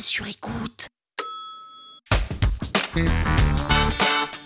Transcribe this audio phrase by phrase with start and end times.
[0.00, 0.88] Sur écoute.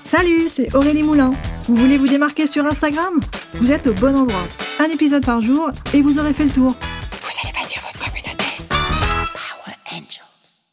[0.04, 1.32] Salut, c'est Aurélie Moulin.
[1.64, 3.20] Vous voulez vous démarquer sur Instagram?
[3.54, 4.46] Vous êtes au bon endroit.
[4.78, 6.72] Un épisode par jour et vous aurez fait le tour.
[6.72, 8.44] Vous allez bâtir votre communauté.
[8.68, 10.68] Power Angels.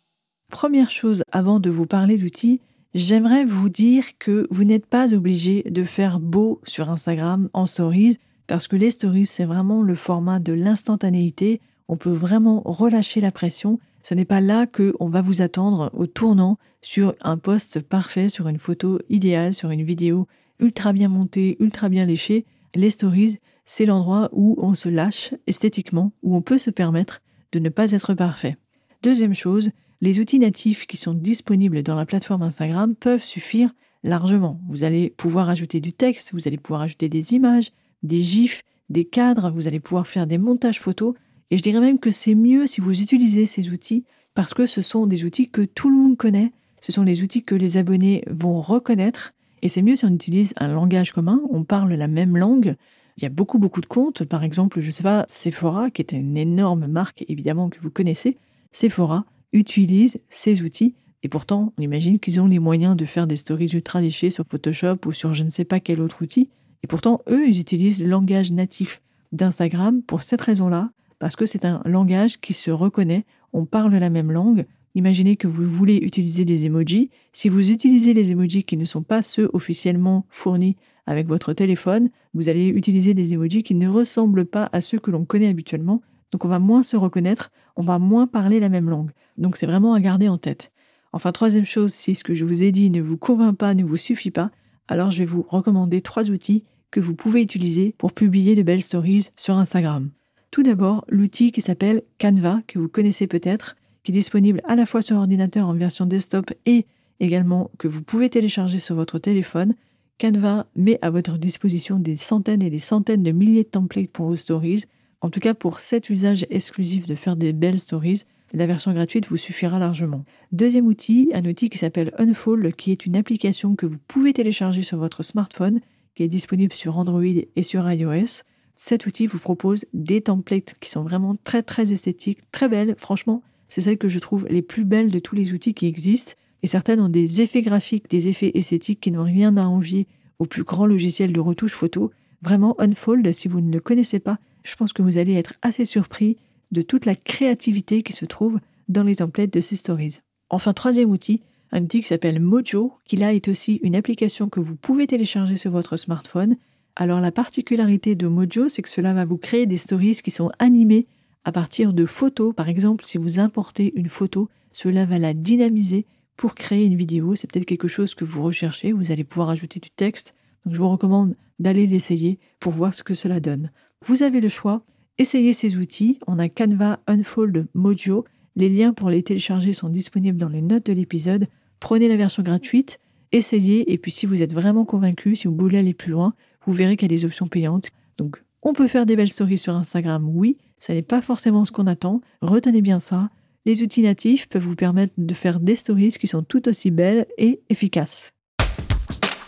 [0.50, 2.62] Première chose, avant de vous parler d'outils,
[2.94, 8.18] j'aimerais vous dire que vous n'êtes pas obligé de faire beau sur Instagram en stories,
[8.48, 11.62] parce que les stories, c'est vraiment le format de l'instantanéité.
[11.88, 15.92] On peut vraiment relâcher la pression ce n'est pas là que on va vous attendre
[15.94, 20.28] au tournant sur un poste parfait, sur une photo idéale, sur une vidéo
[20.62, 22.46] ultra bien montée, ultra bien léchée.
[22.74, 27.60] Les stories, c'est l'endroit où on se lâche esthétiquement, où on peut se permettre de
[27.60, 28.56] ne pas être parfait.
[29.04, 33.72] Deuxième chose, les outils natifs qui sont disponibles dans la plateforme Instagram peuvent suffire
[34.06, 34.62] largement.
[34.70, 37.74] Vous allez pouvoir ajouter du texte, vous allez pouvoir ajouter des images,
[38.04, 41.14] des gifs, des cadres, vous allez pouvoir faire des montages photos.
[41.50, 44.04] Et je dirais même que c'est mieux si vous utilisez ces outils
[44.34, 47.44] parce que ce sont des outils que tout le monde connaît, ce sont les outils
[47.44, 49.34] que les abonnés vont reconnaître.
[49.62, 52.76] Et c'est mieux si on utilise un langage commun, on parle la même langue.
[53.18, 56.12] Il y a beaucoup beaucoup de comptes, par exemple, je sais pas, Sephora qui est
[56.12, 58.38] une énorme marque évidemment que vous connaissez,
[58.72, 60.94] Sephora utilise ces outils.
[61.24, 64.46] Et pourtant, on imagine qu'ils ont les moyens de faire des stories ultra léchées sur
[64.48, 66.50] Photoshop ou sur je ne sais pas quel autre outil.
[66.84, 69.02] Et pourtant, eux, ils utilisent le langage natif
[69.32, 74.10] d'Instagram pour cette raison-là, parce que c'est un langage qui se reconnaît, on parle la
[74.10, 74.66] même langue.
[74.96, 77.12] Imaginez que vous voulez utiliser des emojis.
[77.32, 80.76] Si vous utilisez les emojis qui ne sont pas ceux officiellement fournis
[81.06, 85.12] avec votre téléphone, vous allez utiliser des emojis qui ne ressemblent pas à ceux que
[85.12, 86.02] l'on connaît habituellement.
[86.32, 89.12] Donc on va moins se reconnaître, on va moins parler la même langue.
[89.38, 90.72] Donc c'est vraiment à garder en tête.
[91.14, 93.84] Enfin, troisième chose, si ce que je vous ai dit ne vous convainc pas, ne
[93.84, 94.52] vous suffit pas,
[94.88, 98.84] alors je vais vous recommander trois outils que vous pouvez utiliser pour publier de belles
[98.84, 100.10] stories sur Instagram.
[100.52, 104.86] Tout d'abord, l'outil qui s'appelle Canva, que vous connaissez peut-être, qui est disponible à la
[104.86, 106.86] fois sur ordinateur en version desktop et
[107.20, 109.74] également que vous pouvez télécharger sur votre téléphone.
[110.20, 114.28] Canva met à votre disposition des centaines et des centaines de milliers de templates pour
[114.28, 114.86] vos stories.
[115.22, 119.28] En tout cas, pour cet usage exclusif de faire des belles stories, la version gratuite
[119.28, 120.24] vous suffira largement.
[120.54, 124.82] Deuxième outil, un outil qui s'appelle Unfold, qui est une application que vous pouvez télécharger
[124.82, 125.82] sur votre smartphone,
[126.16, 128.44] qui est disponible sur Android et sur iOS.
[128.80, 132.94] Cet outil vous propose des templates qui sont vraiment très très esthétiques, très belles.
[133.00, 136.34] Franchement, c'est celles que je trouve les plus belles de tous les outils qui existent.
[136.62, 140.06] Et certaines ont des effets graphiques, des effets esthétiques qui n'ont rien à envier
[140.38, 142.12] au plus grand logiciel de retouche photo.
[142.44, 145.84] Vraiment, Unfold, si vous ne le connaissez pas, je pense que vous allez être assez
[145.84, 146.38] surpris
[146.72, 148.60] de toute la créativité qui se trouve
[148.90, 150.20] dans les templates de ces stories.
[150.52, 154.60] Enfin, troisième outil, un outil qui s'appelle Mojo, qui là est aussi une application que
[154.60, 156.58] vous pouvez télécharger sur votre smartphone
[157.00, 160.50] alors la particularité de Mojo, c'est que cela va vous créer des stories qui sont
[160.58, 161.06] animées
[161.46, 162.56] à partir de photos.
[162.56, 167.36] Par exemple, si vous importez une photo, cela va la dynamiser pour créer une vidéo.
[167.36, 168.94] C'est peut-être quelque chose que vous recherchez.
[168.94, 170.34] Vous allez pouvoir ajouter du texte.
[170.66, 173.72] Donc je vous recommande d'aller l'essayer pour voir ce que cela donne.
[174.04, 174.82] Vous avez le choix.
[175.20, 176.18] Essayez ces outils.
[176.26, 178.26] On a Canva, Unfold, Mojo.
[178.56, 181.46] Les liens pour les télécharger sont disponibles dans les notes de l'épisode.
[181.80, 182.98] Prenez la version gratuite,
[183.32, 186.34] essayez, et puis si vous êtes vraiment convaincu, si vous voulez aller plus loin,
[186.68, 187.92] vous verrez qu'il y a des options payantes.
[188.18, 191.72] Donc, on peut faire des belles stories sur Instagram, oui, ce n'est pas forcément ce
[191.72, 192.22] qu'on attend.
[192.42, 193.30] Retenez bien ça.
[193.66, 197.26] Les outils natifs peuvent vous permettre de faire des stories qui sont tout aussi belles
[197.38, 198.32] et efficaces.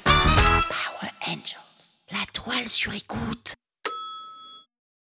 [0.06, 3.56] Power Angels, la toile sur écoute.